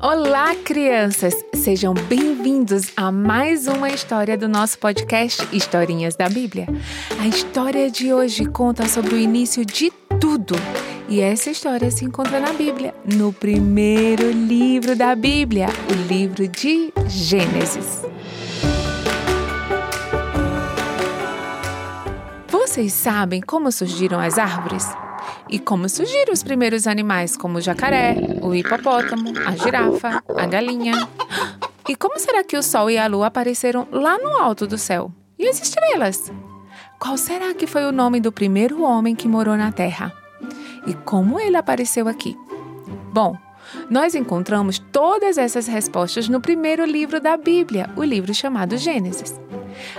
Olá, 0.00 0.54
crianças! 0.54 1.34
Sejam 1.54 1.92
bem-vindos 1.92 2.92
a 2.96 3.10
mais 3.10 3.66
uma 3.66 3.90
história 3.90 4.38
do 4.38 4.48
nosso 4.48 4.78
podcast 4.78 5.44
Historinhas 5.52 6.14
da 6.14 6.28
Bíblia. 6.28 6.68
A 7.18 7.26
história 7.26 7.90
de 7.90 8.12
hoje 8.12 8.44
conta 8.46 8.86
sobre 8.86 9.16
o 9.16 9.18
início 9.18 9.64
de 9.64 9.90
tudo. 10.20 10.54
E 11.08 11.20
essa 11.20 11.50
história 11.50 11.90
se 11.90 12.04
encontra 12.04 12.38
na 12.38 12.52
Bíblia, 12.52 12.94
no 13.12 13.32
primeiro 13.32 14.30
livro 14.30 14.94
da 14.94 15.16
Bíblia, 15.16 15.66
o 15.90 16.08
livro 16.08 16.46
de 16.46 16.92
Gênesis. 17.08 18.04
Vocês 22.46 22.92
sabem 22.92 23.40
como 23.40 23.72
surgiram 23.72 24.20
as 24.20 24.38
árvores? 24.38 25.01
E 25.48 25.58
como 25.58 25.88
surgiram 25.88 26.32
os 26.32 26.42
primeiros 26.42 26.86
animais, 26.86 27.36
como 27.36 27.58
o 27.58 27.60
jacaré, 27.60 28.16
o 28.40 28.54
hipopótamo, 28.54 29.32
a 29.46 29.56
girafa, 29.56 30.22
a 30.36 30.46
galinha? 30.46 31.08
E 31.88 31.96
como 31.96 32.18
será 32.18 32.44
que 32.44 32.56
o 32.56 32.62
Sol 32.62 32.90
e 32.90 32.96
a 32.96 33.06
Lua 33.06 33.26
apareceram 33.26 33.86
lá 33.90 34.16
no 34.18 34.36
alto 34.38 34.66
do 34.66 34.78
céu? 34.78 35.10
E 35.38 35.48
as 35.48 35.60
estrelas? 35.60 36.32
Qual 36.98 37.16
será 37.16 37.52
que 37.52 37.66
foi 37.66 37.84
o 37.84 37.92
nome 37.92 38.20
do 38.20 38.30
primeiro 38.30 38.82
homem 38.82 39.14
que 39.14 39.26
morou 39.26 39.56
na 39.56 39.72
Terra? 39.72 40.12
E 40.86 40.94
como 40.94 41.40
ele 41.40 41.56
apareceu 41.56 42.06
aqui? 42.08 42.36
Bom, 43.12 43.36
nós 43.90 44.14
encontramos 44.14 44.78
todas 44.78 45.38
essas 45.38 45.66
respostas 45.66 46.28
no 46.28 46.40
primeiro 46.40 46.84
livro 46.84 47.20
da 47.20 47.36
Bíblia, 47.36 47.90
o 47.96 48.04
livro 48.04 48.32
chamado 48.32 48.76
Gênesis. 48.76 49.34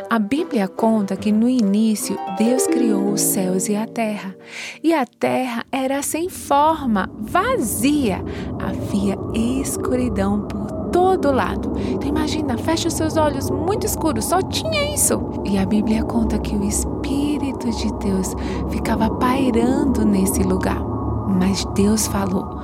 A 0.10 0.20
Bíblia 0.20 0.68
conta 0.68 1.16
que 1.16 1.32
no 1.32 1.48
início 1.48 2.18
Deus 2.38 2.68
criou 2.68 3.12
os 3.12 3.22
céus 3.22 3.68
e 3.70 3.76
a 3.76 3.88
terra, 3.88 4.36
e 4.82 4.94
a 4.94 5.06
terra 5.06 5.66
era 5.72 6.02
sem 6.02 6.30
forma, 6.30 7.10
vazia. 7.20 8.24
Havia 8.60 9.18
escuridão 9.34 10.42
por 10.42 10.72
todo 10.92 11.32
lado. 11.32 11.74
Então 11.90 12.08
imagina, 12.08 12.58
fecha 12.58 12.88
os 12.88 12.94
seus 12.94 13.18
olhos 13.18 13.50
muito 13.50 13.86
escuros, 13.86 14.26
só 14.26 14.42
tinha 14.42 14.94
isso. 14.94 15.20
E 15.46 15.58
a 15.58 15.66
Bíblia 15.66 16.04
conta 16.04 16.38
que 16.38 16.56
o 16.56 16.64
Espírito 16.64 17.70
de 17.72 17.92
Deus 17.96 18.34
ficava 18.70 19.10
pairando 19.10 20.06
nesse 20.06 20.44
lugar. 20.44 20.82
Mas 21.28 21.66
Deus 21.74 22.08
falou: 22.08 22.62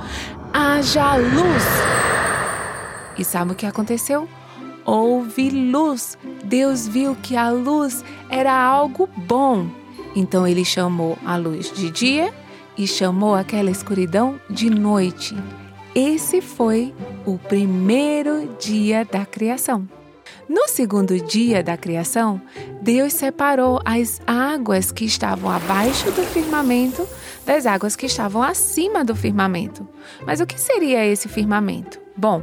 haja 0.52 1.16
luz. 1.16 1.64
E 3.18 3.24
sabe 3.24 3.52
o 3.52 3.54
que 3.54 3.66
aconteceu? 3.66 4.28
Houve 4.84 5.50
luz. 5.50 6.18
Deus 6.44 6.86
viu 6.86 7.16
que 7.16 7.36
a 7.36 7.50
luz 7.50 8.04
era 8.28 8.52
algo 8.52 9.08
bom. 9.16 9.66
Então 10.14 10.46
ele 10.46 10.64
chamou 10.64 11.16
a 11.24 11.36
luz 11.36 11.72
de 11.72 11.90
dia 11.90 12.32
e 12.76 12.86
chamou 12.86 13.34
aquela 13.34 13.70
escuridão 13.70 14.40
de 14.48 14.70
noite. 14.70 15.36
Esse 15.94 16.40
foi 16.40 16.94
o 17.26 17.36
primeiro 17.38 18.56
dia 18.58 19.04
da 19.04 19.26
criação. 19.26 19.88
No 20.48 20.66
segundo 20.68 21.18
dia 21.20 21.62
da 21.62 21.76
criação, 21.76 22.40
Deus 22.82 23.12
separou 23.12 23.80
as 23.84 24.20
águas 24.26 24.90
que 24.90 25.04
estavam 25.04 25.50
abaixo 25.50 26.10
do 26.10 26.22
firmamento 26.24 27.06
das 27.44 27.66
águas 27.66 27.96
que 27.96 28.06
estavam 28.06 28.42
acima 28.42 29.04
do 29.04 29.14
firmamento. 29.14 29.88
Mas 30.24 30.40
o 30.40 30.46
que 30.46 30.60
seria 30.60 31.04
esse 31.04 31.28
firmamento? 31.28 32.00
Bom, 32.20 32.42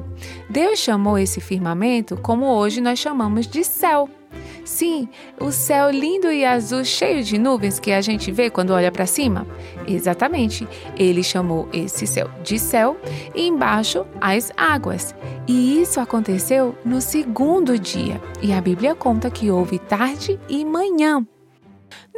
Deus 0.49 0.79
chamou 0.79 1.19
esse 1.19 1.39
firmamento 1.39 2.17
como 2.17 2.47
hoje 2.47 2.81
nós 2.81 2.97
chamamos 2.97 3.45
de 3.45 3.63
céu. 3.63 4.09
Sim, 4.65 5.07
o 5.39 5.51
céu 5.51 5.91
lindo 5.91 6.31
e 6.31 6.43
azul 6.43 6.83
cheio 6.83 7.23
de 7.23 7.37
nuvens 7.37 7.79
que 7.79 7.91
a 7.91 8.01
gente 8.01 8.31
vê 8.31 8.49
quando 8.49 8.71
olha 8.71 8.91
para 8.91 9.05
cima. 9.05 9.45
Exatamente, 9.87 10.67
ele 10.97 11.21
chamou 11.21 11.69
esse 11.71 12.07
céu 12.07 12.27
de 12.43 12.57
céu 12.57 12.97
e 13.35 13.47
embaixo 13.47 14.03
as 14.19 14.51
águas. 14.57 15.13
E 15.47 15.79
isso 15.79 15.99
aconteceu 15.99 16.75
no 16.83 16.99
segundo 16.99 17.77
dia. 17.77 18.19
E 18.41 18.51
a 18.53 18.59
Bíblia 18.59 18.95
conta 18.95 19.29
que 19.29 19.51
houve 19.51 19.77
tarde 19.77 20.39
e 20.49 20.65
manhã. 20.65 21.23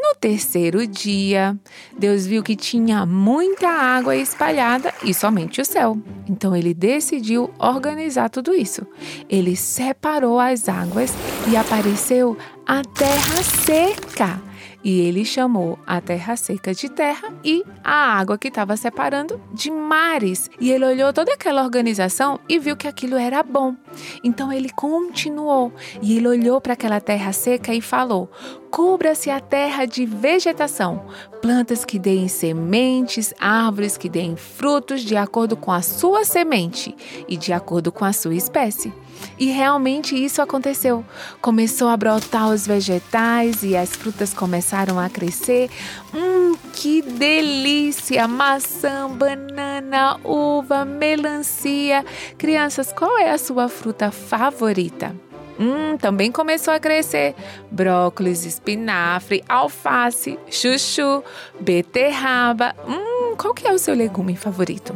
No 0.10 0.16
terceiro 0.16 0.88
dia, 0.88 1.56
Deus 1.98 2.26
viu 2.26 2.42
que 2.42 2.56
tinha 2.56 3.06
muita 3.06 3.70
água 3.70 4.16
espalhada 4.16 4.92
e 5.04 5.14
somente 5.14 5.62
o 5.62 5.66
céu. 5.66 6.00
Então 6.28 6.56
ele 6.56 6.74
decidiu 6.74 7.52
organizar 7.60 8.28
tudo 8.28 8.52
isso. 8.52 8.88
Ele 9.30 9.56
separou 9.56 10.40
as 10.40 10.68
águas 10.68 11.14
e 11.48 11.56
apareceu 11.56 12.36
a 12.66 12.82
terra 12.84 13.44
seca. 13.44 14.42
E 14.84 15.02
ele 15.02 15.26
chamou 15.26 15.78
a 15.86 16.00
terra 16.00 16.38
seca 16.38 16.74
de 16.74 16.90
terra 16.90 17.34
e 17.44 17.64
a 17.84 18.18
água 18.18 18.38
que 18.38 18.48
estava 18.48 18.78
separando 18.78 19.40
de 19.54 19.70
mares. 19.70 20.50
E 20.60 20.72
ele 20.72 20.86
olhou 20.86 21.12
toda 21.12 21.34
aquela 21.34 21.64
organização 21.64 22.40
e 22.48 22.58
viu 22.58 22.78
que 22.78 22.88
aquilo 22.88 23.16
era 23.16 23.44
bom. 23.44 23.76
Então 24.24 24.52
ele 24.52 24.70
continuou 24.70 25.74
e 26.02 26.18
ele 26.18 26.28
olhou 26.28 26.62
para 26.62 26.74
aquela 26.74 27.02
terra 27.02 27.34
seca 27.34 27.74
e 27.74 27.82
falou: 27.82 28.32
Cubra-se 28.72 29.32
a 29.32 29.40
terra 29.40 29.86
de 29.86 30.06
vegetação, 30.06 31.06
plantas 31.42 31.84
que 31.84 31.98
deem 31.98 32.28
sementes, 32.28 33.34
árvores 33.40 33.98
que 33.98 34.08
deem 34.08 34.36
frutos 34.36 35.02
de 35.02 35.16
acordo 35.16 35.58
com 35.58 35.72
a 35.72 35.82
sua 35.82 36.24
semente 36.24 36.96
e 37.28 37.36
de 37.36 37.52
acordo 37.52 37.92
com 37.92 38.06
a 38.06 38.14
sua 38.14 38.36
espécie. 38.36 38.94
E 39.38 39.48
realmente 39.48 40.16
isso 40.16 40.42
aconteceu. 40.42 41.04
Começou 41.42 41.88
a 41.88 41.98
brotar 41.98 42.50
os 42.50 42.68
vegetais 42.68 43.64
e 43.64 43.76
as 43.76 43.96
frutas 43.96 44.34
começaram 44.34 45.00
a 45.00 45.10
crescer. 45.10 45.70
Hum, 46.14 46.56
que 46.74 47.02
delícia! 47.02 48.28
Maçã, 48.28 49.10
banana, 49.10 50.20
uva, 50.24 50.86
melancia. 50.86 52.06
Crianças, 52.38 52.94
qual 52.94 53.18
é 53.18 53.32
a 53.32 53.38
sua 53.38 53.68
fruta 53.68 54.12
favorita? 54.12 55.29
Hum, 55.60 55.98
também 55.98 56.32
começou 56.32 56.74
a 56.74 56.80
crescer 56.80 57.36
brócolis, 57.70 58.46
espinafre, 58.46 59.44
alface, 59.48 60.40
chuchu, 60.50 61.22
beterraba. 61.60 62.74
Hum, 62.88 63.36
qual 63.36 63.54
que 63.54 63.68
é 63.68 63.74
o 63.74 63.78
seu 63.78 63.94
legume 63.94 64.38
favorito? 64.38 64.96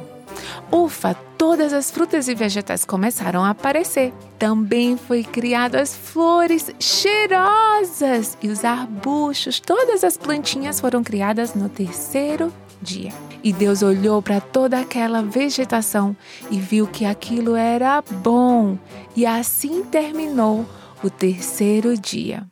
Ufa, 0.72 1.16
todas 1.38 1.74
as 1.74 1.92
frutas 1.92 2.28
e 2.28 2.34
vegetais 2.34 2.86
começaram 2.86 3.44
a 3.44 3.50
aparecer. 3.50 4.14
Também 4.40 4.98
foi 4.98 5.24
criado 5.24 5.76
as 5.76 5.96
flores 5.96 6.72
cheirosas 6.80 8.38
e 8.42 8.48
os 8.48 8.64
arbustos, 8.64 9.60
todas 9.60 10.04
as 10.04 10.18
plantinhas 10.18 10.80
foram 10.80 11.04
criadas 11.04 11.54
no 11.54 11.70
terceiro 11.70 12.52
dia. 12.82 13.12
E 13.44 13.52
Deus 13.52 13.82
olhou 13.82 14.22
para 14.22 14.40
toda 14.40 14.80
aquela 14.80 15.22
vegetação 15.22 16.16
e 16.50 16.60
viu 16.60 16.88
que 16.88 17.06
aquilo 17.06 17.56
era 17.56 18.02
bom. 18.02 18.78
E 19.16 19.26
assim 19.26 19.84
terminou 19.84 20.66
o 21.04 21.10
terceiro 21.10 21.98
dia. 21.98 22.46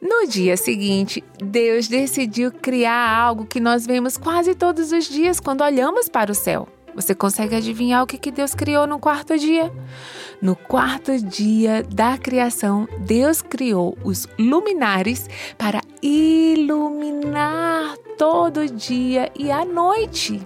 No 0.00 0.26
dia 0.28 0.56
seguinte, 0.56 1.24
Deus 1.38 1.88
decidiu 1.88 2.52
criar 2.52 3.18
algo 3.18 3.46
que 3.46 3.58
nós 3.58 3.86
vemos 3.86 4.18
quase 4.18 4.54
todos 4.54 4.92
os 4.92 5.08
dias 5.08 5.40
quando 5.40 5.62
olhamos 5.62 6.10
para 6.10 6.30
o 6.30 6.34
céu. 6.34 6.68
Você 6.94 7.14
consegue 7.14 7.56
adivinhar 7.56 8.02
o 8.02 8.06
que 8.06 8.30
Deus 8.30 8.54
criou 8.54 8.86
no 8.86 8.98
quarto 9.00 9.36
dia? 9.36 9.72
No 10.40 10.54
quarto 10.54 11.18
dia 11.18 11.82
da 11.82 12.16
criação, 12.16 12.86
Deus 13.00 13.42
criou 13.42 13.98
os 14.04 14.28
luminares 14.38 15.28
para 15.58 15.80
iluminar 16.02 17.96
todo 18.16 18.68
dia 18.68 19.30
e 19.38 19.50
a 19.50 19.64
noite. 19.64 20.40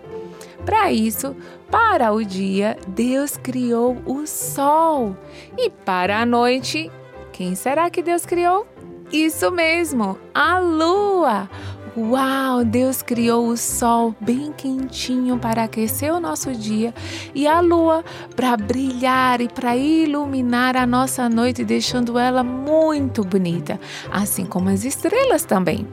Para 0.64 0.92
isso, 0.92 1.36
para 1.70 2.12
o 2.12 2.24
dia, 2.24 2.76
Deus 2.88 3.36
criou 3.36 3.96
o 4.06 4.26
sol. 4.26 5.16
E 5.56 5.70
para 5.70 6.20
a 6.20 6.26
noite, 6.26 6.90
quem 7.32 7.54
será 7.54 7.88
que 7.90 8.02
Deus 8.02 8.26
criou? 8.26 8.66
Isso 9.12 9.50
mesmo, 9.50 10.18
a 10.34 10.58
lua. 10.58 11.48
Uau! 11.98 12.64
Deus 12.64 13.02
criou 13.02 13.48
o 13.48 13.56
sol 13.56 14.14
bem 14.20 14.52
quentinho 14.52 15.36
para 15.36 15.64
aquecer 15.64 16.14
o 16.14 16.20
nosso 16.20 16.52
dia 16.52 16.94
e 17.34 17.44
a 17.44 17.60
lua 17.60 18.04
para 18.36 18.56
brilhar 18.56 19.40
e 19.40 19.48
para 19.48 19.76
iluminar 19.76 20.76
a 20.76 20.86
nossa 20.86 21.28
noite, 21.28 21.64
deixando 21.64 22.16
ela 22.16 22.44
muito 22.44 23.24
bonita, 23.24 23.80
assim 24.12 24.46
como 24.46 24.68
as 24.68 24.84
estrelas 24.84 25.44
também. 25.44 25.88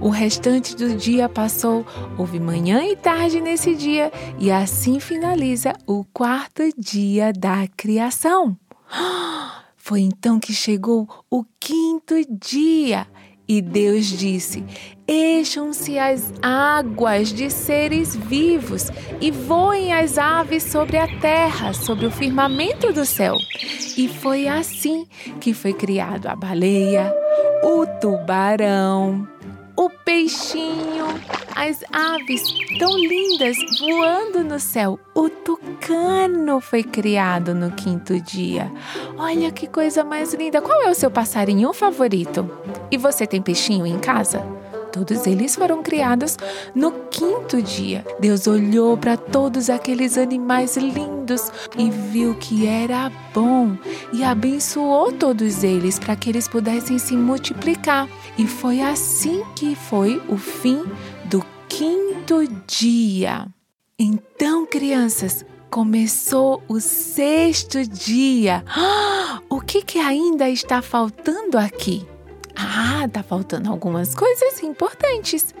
O 0.00 0.08
restante 0.08 0.74
do 0.74 0.96
dia 0.96 1.28
passou, 1.28 1.84
houve 2.16 2.40
manhã 2.40 2.82
e 2.84 2.96
tarde 2.96 3.38
nesse 3.38 3.74
dia, 3.74 4.10
e 4.38 4.50
assim 4.50 4.98
finaliza 5.00 5.74
o 5.86 6.02
quarto 6.14 6.62
dia 6.78 7.30
da 7.30 7.68
criação. 7.76 8.56
Foi 9.76 10.00
então 10.00 10.40
que 10.40 10.54
chegou 10.54 11.06
o 11.30 11.44
quinto 11.60 12.14
dia. 12.40 13.06
E 13.48 13.60
Deus 13.60 14.06
disse: 14.06 14.64
Encham-se 15.14 15.98
as 15.98 16.32
águas 16.40 17.34
de 17.34 17.50
seres 17.50 18.16
vivos 18.16 18.90
e 19.20 19.30
voem 19.30 19.92
as 19.92 20.16
aves 20.16 20.62
sobre 20.62 20.96
a 20.96 21.06
terra, 21.20 21.74
sobre 21.74 22.06
o 22.06 22.10
firmamento 22.10 22.94
do 22.94 23.04
céu. 23.04 23.36
E 23.98 24.08
foi 24.08 24.48
assim 24.48 25.06
que 25.38 25.52
foi 25.52 25.74
criado 25.74 26.28
a 26.28 26.34
baleia, 26.34 27.14
o 27.62 27.84
tubarão, 28.00 29.28
o 29.76 29.90
peixinho, 29.90 31.04
as 31.54 31.84
aves 31.92 32.42
tão 32.78 32.96
lindas 32.96 33.58
voando 33.80 34.42
no 34.42 34.58
céu. 34.58 34.98
O 35.14 35.28
tucano 35.28 36.58
foi 36.58 36.82
criado 36.82 37.54
no 37.54 37.70
quinto 37.72 38.18
dia. 38.18 38.72
Olha 39.18 39.52
que 39.52 39.66
coisa 39.66 40.02
mais 40.02 40.32
linda! 40.32 40.62
Qual 40.62 40.80
é 40.80 40.88
o 40.88 40.94
seu 40.94 41.10
passarinho 41.10 41.70
favorito? 41.74 42.50
E 42.90 42.96
você 42.96 43.26
tem 43.26 43.42
peixinho 43.42 43.86
em 43.86 43.98
casa? 43.98 44.42
Todos 44.92 45.26
eles 45.26 45.54
foram 45.54 45.82
criados 45.82 46.36
no 46.74 46.92
quinto 47.10 47.62
dia. 47.62 48.04
Deus 48.20 48.46
olhou 48.46 48.96
para 48.96 49.16
todos 49.16 49.70
aqueles 49.70 50.18
animais 50.18 50.76
lindos 50.76 51.50
e 51.78 51.90
viu 51.90 52.34
que 52.34 52.66
era 52.66 53.10
bom 53.32 53.76
e 54.12 54.22
abençoou 54.22 55.10
todos 55.10 55.64
eles 55.64 55.98
para 55.98 56.14
que 56.14 56.28
eles 56.28 56.46
pudessem 56.46 56.98
se 56.98 57.16
multiplicar. 57.16 58.06
E 58.36 58.46
foi 58.46 58.82
assim 58.82 59.42
que 59.56 59.74
foi 59.74 60.22
o 60.28 60.36
fim 60.36 60.84
do 61.24 61.42
quinto 61.68 62.46
dia. 62.66 63.46
Então, 63.98 64.66
crianças, 64.66 65.44
começou 65.70 66.62
o 66.68 66.80
sexto 66.80 67.82
dia. 67.86 68.62
o 69.48 69.58
que, 69.58 69.80
que 69.80 69.98
ainda 69.98 70.50
está 70.50 70.82
faltando 70.82 71.56
aqui? 71.56 72.06
Ah, 72.64 73.08
tá 73.08 73.22
faltando 73.22 73.70
algumas 73.70 74.14
coisas 74.14 74.62
importantes. 74.62 75.54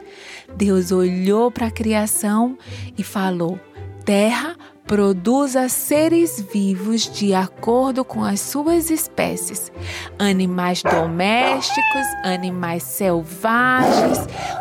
Deus 0.56 0.92
olhou 0.92 1.50
para 1.50 1.66
a 1.66 1.70
criação 1.70 2.56
e 2.96 3.02
falou: 3.02 3.58
Terra, 4.04 4.56
produza 4.86 5.68
seres 5.68 6.44
vivos 6.52 7.10
de 7.10 7.32
acordo 7.34 8.04
com 8.04 8.22
as 8.22 8.40
suas 8.40 8.90
espécies, 8.90 9.72
animais 10.18 10.82
domésticos, 10.82 12.06
animais 12.22 12.82
selvagens, 12.82 14.18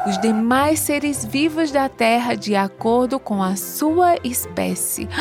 os 0.07 0.17
demais 0.19 0.79
seres 0.79 1.25
vivos 1.25 1.71
da 1.71 1.89
terra 1.89 2.35
de 2.35 2.55
acordo 2.55 3.19
com 3.19 3.41
a 3.41 3.55
sua 3.55 4.15
espécie. 4.23 5.07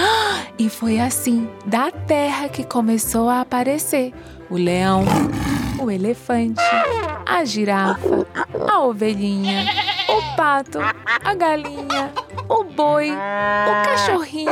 E 0.58 0.68
foi 0.68 1.00
assim 1.00 1.48
da 1.64 1.90
terra 1.90 2.46
que 2.50 2.64
começou 2.64 3.30
a 3.30 3.40
aparecer 3.40 4.12
o 4.50 4.56
leão, 4.56 5.06
o 5.80 5.90
elefante, 5.90 6.60
a 7.26 7.44
girafa, 7.44 8.26
a 8.68 8.80
ovelhinha, 8.80 9.64
o 10.08 10.36
pato, 10.36 10.78
a 10.78 11.34
galinha, 11.34 12.12
o 12.48 12.64
boi, 12.64 13.10
o 13.10 13.84
cachorrinho. 13.84 14.50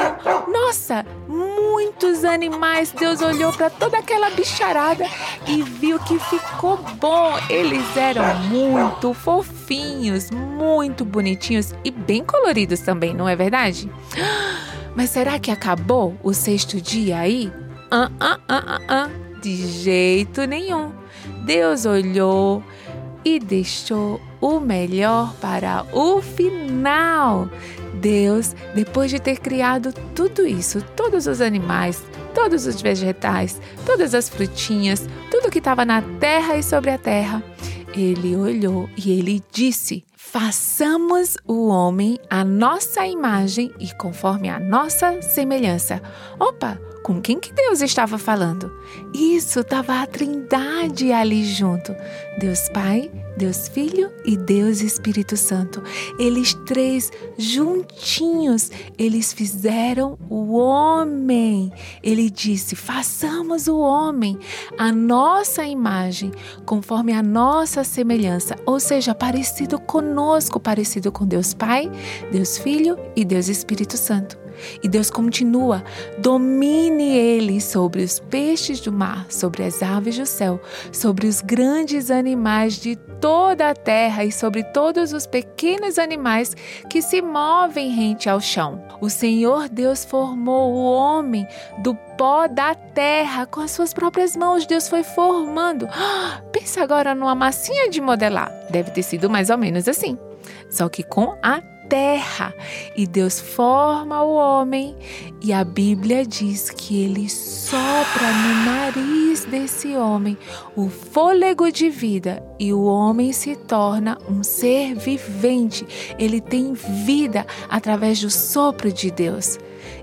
Nossa, 0.50 1.04
muitos 1.28 2.24
animais. 2.24 2.92
Deus 2.92 3.20
olhou 3.20 3.52
para 3.52 3.68
toda 3.68 3.98
aquela 3.98 4.30
bicharada 4.30 5.04
e 5.46 5.62
viu 5.62 5.98
que 6.00 6.18
ficou 6.18 6.78
bom. 6.98 7.34
Eles 7.50 7.96
eram 7.96 8.34
muito 8.44 9.12
fofinhos, 9.12 10.30
muito 10.30 11.04
bonitinhos 11.04 11.74
e 11.84 11.90
bem 11.90 12.24
coloridos 12.24 12.80
também, 12.80 13.14
não 13.14 13.28
é 13.28 13.36
verdade? 13.36 13.90
Mas 14.96 15.10
será 15.10 15.38
que 15.38 15.50
acabou 15.50 16.16
o 16.22 16.32
sexto 16.32 16.80
dia 16.80 17.18
aí? 17.18 17.52
Ah, 17.90 18.10
ah, 18.18 18.38
ah, 18.48 18.64
ah, 18.66 18.80
ah. 18.88 19.27
De 19.42 19.54
jeito 19.54 20.44
nenhum. 20.46 20.92
Deus 21.44 21.86
olhou 21.86 22.62
e 23.24 23.38
deixou 23.38 24.20
o 24.40 24.60
melhor 24.60 25.34
para 25.40 25.84
o 25.92 26.20
final. 26.22 27.48
Deus, 27.94 28.54
depois 28.74 29.10
de 29.10 29.18
ter 29.18 29.38
criado 29.38 29.92
tudo 30.14 30.46
isso, 30.46 30.82
todos 30.96 31.26
os 31.26 31.40
animais, 31.40 32.02
todos 32.34 32.66
os 32.66 32.80
vegetais, 32.80 33.60
todas 33.84 34.14
as 34.14 34.28
frutinhas, 34.28 35.08
tudo 35.30 35.50
que 35.50 35.58
estava 35.58 35.84
na 35.84 36.02
terra 36.20 36.56
e 36.56 36.62
sobre 36.62 36.90
a 36.90 36.98
terra, 36.98 37.42
ele 37.96 38.36
olhou 38.36 38.88
e 38.96 39.18
ele 39.18 39.42
disse: 39.50 40.04
Façamos 40.30 41.38
o 41.46 41.68
homem 41.68 42.18
a 42.28 42.44
nossa 42.44 43.06
imagem 43.06 43.72
e 43.80 43.90
conforme 43.94 44.50
a 44.50 44.60
nossa 44.60 45.22
semelhança. 45.22 46.02
Opa, 46.38 46.78
com 47.02 47.18
quem 47.18 47.40
que 47.40 47.50
Deus 47.50 47.80
estava 47.80 48.18
falando? 48.18 48.70
Isso 49.14 49.60
estava 49.60 50.02
a 50.02 50.06
Trindade 50.06 51.12
ali 51.12 51.46
junto. 51.46 51.96
Deus 52.38 52.68
Pai, 52.68 53.10
Deus 53.38 53.68
Filho 53.68 54.10
e 54.24 54.36
Deus 54.36 54.80
Espírito 54.80 55.36
Santo. 55.36 55.80
Eles 56.18 56.52
três 56.66 57.10
juntinhos, 57.38 58.70
eles 58.98 59.32
fizeram 59.32 60.18
o 60.28 60.56
homem. 60.56 61.72
Ele 62.02 62.28
disse: 62.28 62.74
"Façamos 62.74 63.68
o 63.68 63.78
homem 63.78 64.36
a 64.76 64.90
nossa 64.90 65.64
imagem, 65.64 66.32
conforme 66.66 67.12
a 67.12 67.22
nossa 67.22 67.84
semelhança", 67.84 68.56
ou 68.66 68.80
seja, 68.80 69.14
parecido 69.14 69.78
conosco, 69.78 70.58
parecido 70.58 71.12
com 71.12 71.24
Deus 71.24 71.54
Pai, 71.54 71.90
Deus 72.32 72.58
Filho 72.58 72.98
e 73.14 73.24
Deus 73.24 73.48
Espírito 73.48 73.96
Santo. 73.96 74.47
E 74.82 74.88
Deus 74.88 75.10
continua: 75.10 75.84
domine 76.18 77.16
ele 77.16 77.60
sobre 77.60 78.02
os 78.02 78.18
peixes 78.18 78.80
do 78.80 78.92
mar, 78.92 79.26
sobre 79.30 79.64
as 79.64 79.82
aves 79.82 80.18
do 80.18 80.26
céu, 80.26 80.60
sobre 80.92 81.26
os 81.26 81.40
grandes 81.40 82.10
animais 82.10 82.74
de 82.74 82.96
toda 83.20 83.70
a 83.70 83.74
terra 83.74 84.24
e 84.24 84.32
sobre 84.32 84.62
todos 84.62 85.12
os 85.12 85.26
pequenos 85.26 85.98
animais 85.98 86.54
que 86.88 87.02
se 87.02 87.20
movem 87.20 87.90
rente 87.90 88.28
ao 88.28 88.40
chão. 88.40 88.82
O 89.00 89.10
Senhor 89.10 89.68
Deus 89.68 90.04
formou 90.04 90.72
o 90.72 90.84
homem 90.84 91.46
do 91.78 91.94
pó 92.16 92.46
da 92.46 92.74
terra 92.74 93.46
com 93.46 93.60
as 93.60 93.70
suas 93.70 93.92
próprias 93.92 94.36
mãos. 94.36 94.66
Deus 94.66 94.88
foi 94.88 95.02
formando. 95.02 95.88
pensa 96.52 96.82
agora 96.82 97.14
numa 97.14 97.34
massinha 97.34 97.88
de 97.88 98.00
modelar. 98.00 98.52
Deve 98.70 98.90
ter 98.90 99.02
sido 99.02 99.30
mais 99.30 99.50
ou 99.50 99.58
menos 99.58 99.88
assim. 99.88 100.18
Só 100.70 100.88
que 100.88 101.02
com 101.02 101.36
a 101.42 101.60
terra. 101.88 102.54
E 102.96 103.06
Deus 103.06 103.40
forma 103.40 104.22
o 104.22 104.34
homem, 104.34 104.96
e 105.40 105.52
a 105.52 105.64
Bíblia 105.64 106.26
diz 106.26 106.70
que 106.70 107.02
ele 107.04 107.28
sopra 107.28 108.32
no 108.32 108.64
nariz 108.64 109.44
desse 109.44 109.96
homem 109.96 110.36
o 110.76 110.88
fôlego 110.88 111.70
de 111.70 111.88
vida, 111.88 112.42
e 112.58 112.72
o 112.72 112.84
homem 112.84 113.32
se 113.32 113.56
torna 113.56 114.18
um 114.28 114.42
ser 114.42 114.94
vivente. 114.94 115.86
Ele 116.18 116.40
tem 116.40 116.74
vida 116.74 117.46
através 117.68 118.20
do 118.20 118.30
sopro 118.30 118.92
de 118.92 119.10
Deus. 119.10 119.58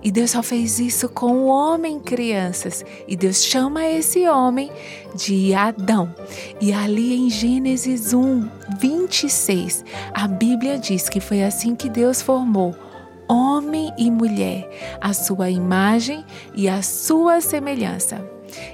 E 0.06 0.12
Deus 0.12 0.30
só 0.30 0.44
fez 0.44 0.80
isso 0.80 1.10
com 1.10 1.32
o 1.32 1.46
homem, 1.48 2.00
crianças. 2.00 2.86
E 3.08 3.16
Deus 3.16 3.44
chama 3.44 3.88
esse 3.88 4.30
homem 4.30 4.70
de 5.16 5.52
Adão. 5.56 6.14
E 6.62 6.72
ali 6.72 7.16
em 7.16 7.28
Gênesis 7.28 8.14
1, 8.14 8.48
26, 8.80 9.84
a 10.14 10.28
Bíblia 10.28 10.78
diz 10.78 11.10
que 11.10 11.20
foi 11.20 11.42
assim 11.42 11.76
que 11.76 11.90
Deus 11.90 12.22
formou 12.22 12.76
homem 13.28 13.92
e 13.98 14.12
mulher, 14.12 14.70
a 15.02 15.12
sua 15.12 15.50
imagem 15.50 16.24
e 16.54 16.70
a 16.70 16.84
sua 16.84 17.42
semelhança. 17.42 18.24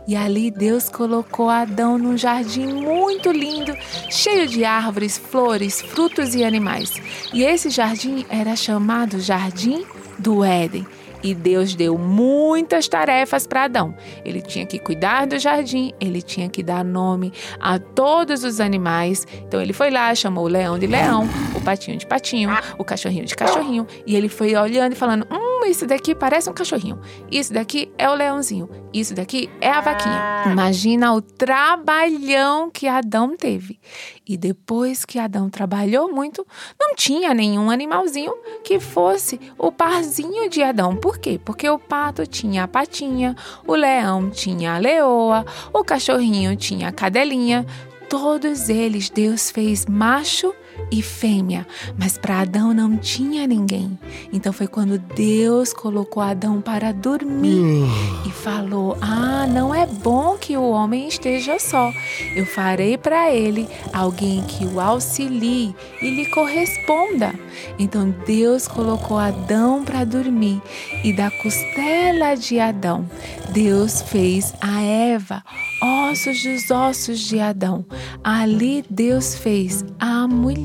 E 0.06 0.18
ali 0.18 0.52
Deus 0.52 0.90
colocou 0.90 1.50
Adão 1.50 1.98
num 1.98 2.18
jardim 2.18 2.68
muito 2.68 3.32
lindo, 3.32 3.74
cheio 4.10 4.50
de 4.50 4.66
árvores, 4.66 5.18
flores, 5.18 5.82
frutos 5.82 6.36
e 6.36 6.44
animais. 6.44 6.92
E 7.34 7.42
esse 7.42 7.70
jardim 7.70 8.26
era 8.30 8.54
chamado 8.54 9.18
Jardim 9.18 9.86
do 10.20 10.44
Éden. 10.44 10.86
E 11.24 11.34
Deus 11.34 11.76
deu 11.76 11.98
muitas 11.98 12.88
tarefas 12.88 13.46
para 13.46 13.66
Adão. 13.66 13.96
Ele 14.26 14.42
tinha 14.42 14.66
que 14.66 14.80
cuidar 14.80 15.28
do 15.28 15.38
jardim, 15.38 15.94
ele 16.00 16.22
tinha 16.22 16.50
que 16.50 16.64
dar 16.64 16.84
nome 16.84 17.32
a 17.60 17.78
todos 17.78 18.44
os 18.44 18.60
animais. 18.60 19.28
Então 19.48 19.62
ele 19.62 19.74
foi 19.74 19.90
lá, 19.90 20.14
chamou 20.16 20.46
o 20.46 20.48
leão 20.48 20.80
de 20.80 20.88
leão, 20.88 21.28
o 21.56 21.62
patinho 21.62 21.98
de 21.98 22.06
patinho, 22.06 22.50
o 22.78 22.84
cachorrinho 22.84 23.26
de 23.26 23.36
cachorrinho, 23.36 23.86
e 24.06 24.16
ele 24.16 24.30
foi 24.30 24.56
olhando 24.56 24.94
e 24.94 24.96
falando: 24.96 25.28
"Hum, 25.32 25.51
isso 25.66 25.86
daqui 25.86 26.14
parece 26.16 26.50
um 26.50 26.54
cachorrinho. 26.54 27.00
Isso 27.32 27.54
daqui 27.54 27.92
é 27.98 28.10
o 28.10 28.14
leãozinho. 28.14 28.70
Isso 28.94 29.14
daqui 29.14 29.50
é 29.60 29.70
a 29.70 29.82
vaquinha". 29.82 30.44
Imagina 30.52 31.14
o 31.14 31.22
trabalhão 31.22 32.70
que 32.70 32.88
Adão 32.88 33.36
teve. 33.36 33.80
E 34.28 34.38
depois 34.38 35.06
que 35.06 35.20
Adão 35.20 35.50
trabalhou 35.50 36.12
muito, 36.12 36.46
não 36.80 36.96
tinha 36.96 37.34
nenhum 37.34 37.70
animalzinho 37.70 38.34
que 38.64 38.80
fosse 38.80 39.40
o 39.58 39.72
parzinho 39.72 40.50
de 40.50 40.64
Adão. 40.64 40.96
Por 40.96 41.18
quê? 41.18 41.40
Porque 41.44 41.70
o 41.70 41.80
pato 41.80 42.26
tinha 42.26 42.64
a 42.64 42.68
patinha, 42.68 43.36
o 43.68 43.76
leão 43.76 44.30
tinha 44.30 44.76
a 44.76 44.78
leoa, 44.78 45.46
o 45.74 45.84
cachorrinho 45.84 46.56
tinha 46.56 46.88
a 46.88 46.92
cadelinha. 46.92 47.66
Todos 48.10 48.70
eles 48.70 49.10
Deus 49.10 49.50
fez 49.50 49.86
macho 49.86 50.54
e 50.92 51.02
fêmea, 51.02 51.66
mas 51.98 52.18
para 52.18 52.42
Adão 52.42 52.74
não 52.74 52.98
tinha 52.98 53.48
ninguém. 53.48 53.98
Então 54.32 54.52
foi 54.52 54.68
quando 54.68 54.98
Deus 54.98 55.74
colocou 55.74 56.22
Adão 56.22 56.62
para 56.62 56.92
dormir 56.92 57.60
uh. 57.60 58.28
e 58.28 58.32
falou: 58.32 58.98
Ah, 59.02 59.48
não 59.48 59.74
é 59.74 59.86
bom 59.86 60.38
que 60.38 60.56
o 60.58 60.70
homem 60.70 61.08
esteja 61.08 61.60
só. 61.60 61.92
Eu 62.36 62.46
farei 62.46 62.98
para 62.98 63.34
ele 63.34 63.68
alguém 63.94 64.44
que 64.44 64.66
o 64.66 64.80
auxilie 64.80 65.76
e 66.02 66.10
lhe 66.10 66.26
corresponda. 66.28 67.34
Então 67.78 68.14
Deus 68.26 68.68
colocou 68.68 69.18
Adão 69.18 69.84
para 69.84 70.04
dormir 70.04 70.62
e 71.04 71.14
da 71.14 71.30
costela 71.32 72.36
de 72.36 72.60
Adão, 72.60 73.10
Deus 73.50 74.02
fez 74.02 74.54
a 74.62 74.82
Eva, 74.82 75.44
ossos 75.82 76.44
dos 76.44 76.72
ossos 76.72 77.20
de 77.20 77.40
Adão. 77.40 77.86
Ali 78.24 78.84
Deus 78.90 79.36
fez 79.36 79.84
a 80.00 80.28
mulher. 80.28 80.61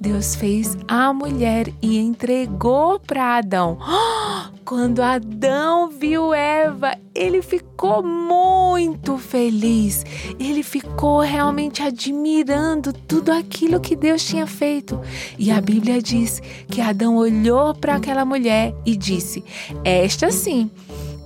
Deus 0.00 0.34
fez 0.34 0.76
a 0.86 1.12
mulher 1.12 1.72
e 1.80 1.98
entregou 1.98 3.00
para 3.00 3.38
Adão. 3.38 3.78
Quando 4.64 5.00
Adão 5.00 5.88
viu 5.88 6.34
Eva, 6.34 6.96
ele 7.14 7.40
ficou 7.40 8.02
muito 8.02 9.16
feliz. 9.16 10.04
Ele 10.38 10.62
ficou 10.62 11.20
realmente 11.20 11.82
admirando 11.82 12.92
tudo 12.92 13.30
aquilo 13.30 13.80
que 13.80 13.94
Deus 13.94 14.24
tinha 14.24 14.46
feito. 14.46 15.00
E 15.38 15.50
a 15.50 15.60
Bíblia 15.60 16.02
diz 16.02 16.40
que 16.68 16.80
Adão 16.80 17.16
olhou 17.16 17.74
para 17.74 17.96
aquela 17.96 18.24
mulher 18.24 18.74
e 18.84 18.96
disse: 18.96 19.44
Esta 19.84 20.30
sim 20.30 20.70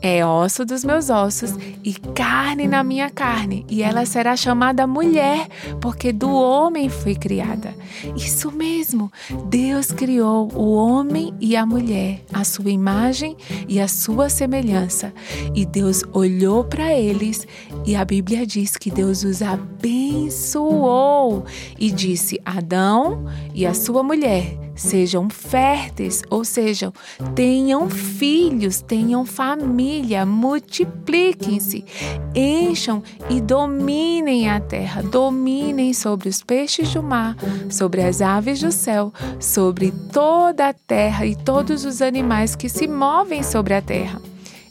é 0.01 0.25
osso 0.25 0.65
dos 0.65 0.85
meus 0.85 1.11
ossos 1.11 1.55
e 1.83 1.93
carne 2.15 2.69
na 2.69 2.85
minha 2.85 3.11
carne, 3.11 3.67
e 3.69 3.83
ela 3.83 4.07
será 4.07 4.37
chamada 4.37 4.87
mulher, 4.87 5.49
porque 5.81 6.13
do 6.13 6.31
homem 6.31 6.89
foi 6.89 7.15
criada. 7.15 7.75
Isso 8.17 8.53
mesmo, 8.53 9.11
Deus 9.47 9.91
criou 9.91 10.51
o 10.55 10.75
homem 10.75 11.35
e 11.41 11.57
a 11.57 11.67
mulher, 11.67 12.23
a 12.33 12.45
sua 12.45 12.71
imagem 12.71 13.37
e 13.69 13.81
a 13.81 13.89
sua 13.89 14.29
semelhança. 14.29 15.13
E 15.55 15.67
Deus 15.67 16.05
olhou 16.13 16.65
para 16.65 16.93
eles, 16.93 17.47
e 17.85 17.97
a 17.97 18.05
Bíblia 18.05 18.47
diz 18.47 18.77
que 18.77 18.91
Deus 18.91 19.25
os 19.25 19.43
abençoou 19.43 21.45
e 21.79 21.91
disse: 21.91 22.41
Adão 22.45 23.25
e 23.55 23.67
a 23.67 23.75
sua 23.75 24.03
mulher 24.03 24.68
sejam 24.79 25.29
férteis, 25.29 26.23
ou 26.31 26.45
seja, 26.45 26.93
tenham 27.35 27.91
filhos, 27.91 28.81
tenham 28.81 29.27
família, 29.27 30.25
multipliquem-se, 30.25 31.85
encham 32.35 33.03
e 33.29 33.41
dominem 33.41 34.49
a 34.49 34.61
terra, 34.61 35.03
dominem 35.03 35.93
sobre 35.93 36.29
os 36.29 36.43
peixes 36.43 36.93
do 36.95 37.03
mar, 37.03 37.37
sobre 37.69 38.03
as 38.03 38.23
aves 38.23 38.61
do 38.61 38.73
céu, 38.73 39.13
sobre 39.39 39.93
toda 40.13 40.69
a 40.69 40.73
terra 40.73 41.27
e 41.27 41.35
todos 41.35 41.85
os 41.85 42.01
animais 42.01 42.55
que 42.55 42.69
se 42.69 42.87
movem 42.87 43.43
sobre 43.43 43.75
a 43.75 43.83
terra. 43.83 44.21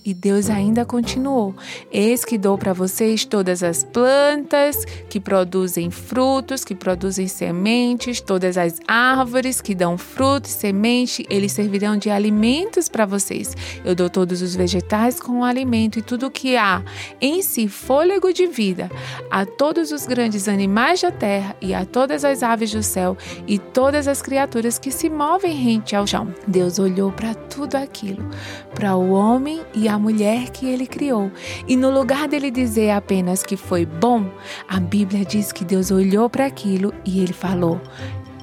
E 0.08 0.14
Deus 0.14 0.50
ainda 0.50 0.86
continuou: 0.86 1.54
Eis 1.92 2.24
que 2.24 2.38
dou 2.38 2.58
para 2.58 2.72
vocês 2.72 3.26
todas 3.26 3.62
as 3.62 3.84
plantas 3.84 4.86
que 5.10 5.20
produzem 5.20 5.92
frutos, 5.92 6.64
que 6.64 6.74
produzem 6.74 7.28
sementes, 7.28 8.22
todas 8.22 8.58
as 8.58 8.80
árvores 8.88 9.60
que 9.60 9.76
dão 9.76 9.98
frutos, 9.98 10.52
semente, 10.52 11.26
eles 11.30 11.52
servirão 11.52 11.98
de 11.98 12.10
alimentos 12.10 12.88
para 12.88 13.06
vocês. 13.06 13.54
Eu 13.84 13.94
dou 13.94 14.10
todos 14.10 14.42
os 14.42 14.56
vegetais 14.56 15.20
com 15.20 15.44
alimento 15.44 16.00
e 16.00 16.02
tudo 16.02 16.32
que 16.32 16.56
há 16.56 16.82
em 17.20 17.42
si 17.42 17.68
fôlego 17.68 18.32
de 18.32 18.48
vida, 18.48 18.90
a 19.30 19.46
todos 19.46 19.92
os 19.92 20.06
grandes 20.06 20.48
animais 20.48 21.02
da 21.02 21.12
terra 21.12 21.54
e 21.60 21.74
a 21.74 21.84
todas 21.84 22.24
as 22.24 22.44
aves 22.44 22.72
do 22.72 22.82
céu 22.82 23.18
e 23.46 23.60
todas 23.60 24.08
as 24.08 24.22
criaturas 24.22 24.80
que 24.80 24.90
se 24.90 25.10
movem 25.10 25.54
rente 25.54 25.98
ao 25.98 26.08
chão. 26.08 26.34
Deus 26.48 26.80
olhou 26.80 27.12
para 27.12 27.34
tudo 27.34 27.76
aquilo, 27.76 28.26
para 28.74 28.96
o 28.96 29.12
homem 29.12 29.60
e 29.76 29.90
a 29.90 29.97
mulher 30.00 30.50
que 30.50 30.66
ele 30.66 30.86
criou. 30.88 31.32
E 31.68 31.76
no 31.76 31.90
lugar 31.90 32.28
dele 32.28 32.52
dizer 32.52 32.92
apenas 32.92 33.44
que 33.44 33.58
foi 33.58 33.86
bom, 33.86 34.30
a 34.68 34.80
Bíblia 34.80 35.26
diz 35.26 35.52
que 35.52 35.66
Deus 35.66 35.92
olhou 35.92 36.30
para 36.30 36.46
aquilo 36.46 36.94
e 37.06 37.20
ele 37.20 37.34
falou: 37.34 37.82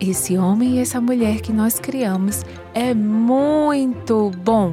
esse 0.01 0.37
homem 0.37 0.77
e 0.77 0.79
essa 0.81 1.01
mulher 1.01 1.41
que 1.41 1.53
nós 1.53 1.79
criamos 1.79 2.45
é 2.75 2.95
muito 2.95 4.31
bom. 4.43 4.73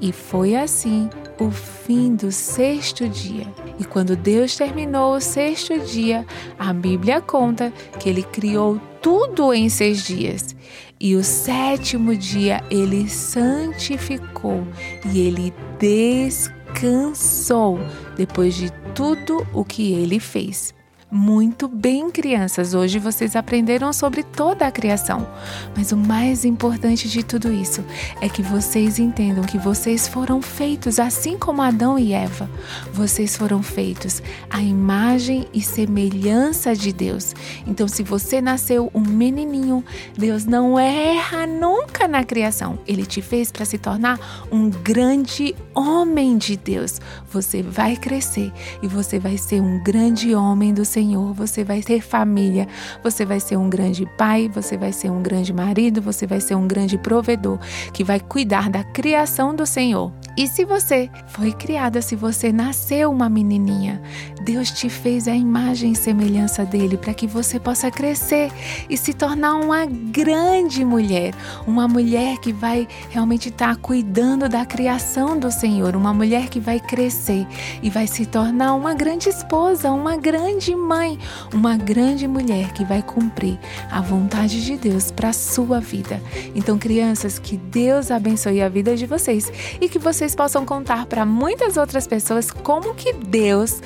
E 0.00 0.12
foi 0.12 0.54
assim 0.54 1.08
o 1.40 1.50
fim 1.50 2.14
do 2.14 2.30
sexto 2.30 3.08
dia. 3.08 3.46
E 3.78 3.84
quando 3.84 4.16
Deus 4.16 4.56
terminou 4.56 5.14
o 5.16 5.20
sexto 5.20 5.78
dia, 5.80 6.26
a 6.58 6.72
Bíblia 6.72 7.20
conta 7.20 7.72
que 7.98 8.08
ele 8.08 8.22
criou 8.22 8.80
tudo 9.00 9.54
em 9.54 9.68
seis 9.68 10.04
dias. 10.04 10.56
E 11.00 11.14
o 11.14 11.22
sétimo 11.22 12.16
dia 12.16 12.62
ele 12.70 13.08
santificou 13.08 14.66
e 15.12 15.20
ele 15.20 15.54
descansou 15.78 17.78
depois 18.16 18.54
de 18.54 18.70
tudo 18.94 19.46
o 19.52 19.64
que 19.64 19.92
ele 19.92 20.20
fez. 20.20 20.77
Muito 21.10 21.68
bem, 21.68 22.10
crianças! 22.10 22.74
Hoje 22.74 22.98
vocês 22.98 23.34
aprenderam 23.34 23.94
sobre 23.94 24.22
toda 24.22 24.66
a 24.66 24.70
criação. 24.70 25.26
Mas 25.74 25.90
o 25.90 25.96
mais 25.96 26.44
importante 26.44 27.08
de 27.08 27.22
tudo 27.22 27.50
isso 27.50 27.82
é 28.20 28.28
que 28.28 28.42
vocês 28.42 28.98
entendam 28.98 29.42
que 29.42 29.56
vocês 29.56 30.06
foram 30.06 30.42
feitos 30.42 30.98
assim 30.98 31.38
como 31.38 31.62
Adão 31.62 31.98
e 31.98 32.12
Eva. 32.12 32.50
Vocês 32.92 33.38
foram 33.38 33.62
feitos 33.62 34.22
à 34.50 34.60
imagem 34.60 35.46
e 35.54 35.62
semelhança 35.62 36.76
de 36.76 36.92
Deus. 36.92 37.34
Então, 37.66 37.88
se 37.88 38.02
você 38.02 38.42
nasceu 38.42 38.90
um 38.92 39.00
menininho, 39.00 39.82
Deus 40.14 40.44
não 40.44 40.78
erra 40.78 41.46
nunca 41.46 42.06
na 42.06 42.22
criação. 42.22 42.78
Ele 42.86 43.06
te 43.06 43.22
fez 43.22 43.50
para 43.50 43.64
se 43.64 43.78
tornar 43.78 44.46
um 44.52 44.68
grande 44.68 45.56
homem 45.74 46.36
de 46.36 46.54
Deus. 46.54 47.00
Você 47.32 47.62
vai 47.62 47.96
crescer 47.96 48.52
e 48.82 48.86
você 48.86 49.18
vai 49.18 49.38
ser 49.38 49.62
um 49.62 49.82
grande 49.82 50.34
homem 50.34 50.74
do 50.74 50.84
Senhor 50.84 50.97
Senhor, 50.98 51.32
você 51.32 51.62
vai 51.62 51.80
ter 51.80 52.00
família, 52.00 52.66
você 53.04 53.24
vai 53.24 53.38
ser 53.38 53.56
um 53.56 53.70
grande 53.70 54.04
pai, 54.18 54.50
você 54.52 54.76
vai 54.76 54.92
ser 54.92 55.08
um 55.12 55.22
grande 55.22 55.52
marido, 55.52 56.02
você 56.02 56.26
vai 56.26 56.40
ser 56.40 56.56
um 56.56 56.66
grande 56.66 56.98
provedor 56.98 57.60
que 57.92 58.02
vai 58.02 58.18
cuidar 58.18 58.68
da 58.68 58.82
criação 58.82 59.54
do 59.54 59.64
Senhor. 59.64 60.12
E 60.36 60.48
se 60.48 60.64
você 60.64 61.08
foi 61.28 61.52
criada, 61.52 62.02
se 62.02 62.16
você 62.16 62.50
nasceu 62.50 63.12
uma 63.12 63.28
menininha, 63.28 64.02
Deus 64.48 64.70
te 64.70 64.88
fez 64.88 65.28
a 65.28 65.34
imagem 65.34 65.92
e 65.92 65.94
semelhança 65.94 66.64
dele 66.64 66.96
para 66.96 67.12
que 67.12 67.26
você 67.26 67.60
possa 67.60 67.90
crescer 67.90 68.50
e 68.88 68.96
se 68.96 69.12
tornar 69.12 69.56
uma 69.56 69.84
grande 69.84 70.86
mulher, 70.86 71.34
uma 71.66 71.86
mulher 71.86 72.38
que 72.38 72.50
vai 72.50 72.88
realmente 73.10 73.50
estar 73.50 73.74
tá 73.74 73.76
cuidando 73.76 74.48
da 74.48 74.64
criação 74.64 75.38
do 75.38 75.50
Senhor, 75.50 75.94
uma 75.94 76.14
mulher 76.14 76.48
que 76.48 76.58
vai 76.60 76.80
crescer 76.80 77.46
e 77.82 77.90
vai 77.90 78.06
se 78.06 78.24
tornar 78.24 78.72
uma 78.72 78.94
grande 78.94 79.28
esposa, 79.28 79.92
uma 79.92 80.16
grande 80.16 80.74
mãe, 80.74 81.18
uma 81.52 81.76
grande 81.76 82.26
mulher 82.26 82.72
que 82.72 82.86
vai 82.86 83.02
cumprir 83.02 83.58
a 83.90 84.00
vontade 84.00 84.64
de 84.64 84.78
Deus 84.78 85.10
para 85.10 85.30
sua 85.30 85.78
vida. 85.78 86.22
Então, 86.54 86.78
crianças, 86.78 87.38
que 87.38 87.58
Deus 87.58 88.10
abençoe 88.10 88.62
a 88.62 88.68
vida 88.70 88.96
de 88.96 89.04
vocês 89.04 89.52
e 89.78 89.90
que 89.90 89.98
vocês 89.98 90.34
possam 90.34 90.64
contar 90.64 91.04
para 91.04 91.26
muitas 91.26 91.76
outras 91.76 92.06
pessoas 92.06 92.50
como 92.50 92.94
que 92.94 93.12
Deus 93.12 93.82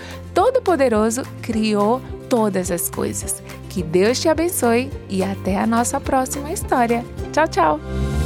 Todo-Poderoso 0.52 1.22
criou 1.40 2.00
todas 2.28 2.70
as 2.70 2.90
coisas. 2.90 3.42
Que 3.70 3.82
Deus 3.82 4.20
te 4.20 4.28
abençoe 4.28 4.90
e 5.08 5.22
até 5.22 5.58
a 5.58 5.66
nossa 5.66 5.98
próxima 5.98 6.52
história. 6.52 7.04
Tchau, 7.32 7.48
tchau! 7.48 8.21